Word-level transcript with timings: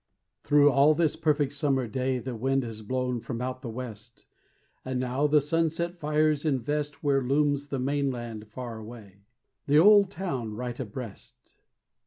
Thro' 0.43 0.71
all 0.71 0.95
this 0.95 1.15
perfect 1.15 1.53
summer 1.53 1.87
day 1.87 2.17
The 2.17 2.35
wind 2.35 2.63
has 2.63 2.81
blown 2.81 3.19
from 3.19 3.39
out 3.39 3.61
the 3.61 3.69
west, 3.69 4.25
And 4.83 4.99
now 4.99 5.27
the 5.27 5.39
sunset 5.41 5.99
fires 5.99 6.43
invest 6.43 7.03
Where 7.03 7.21
looms 7.21 7.67
the 7.67 7.77
mainland 7.77 8.47
far 8.47 8.79
away, 8.79 9.25
The 9.67 9.77
old 9.77 10.09
town 10.09 10.55
right 10.55 10.79
abreast. 10.79 11.53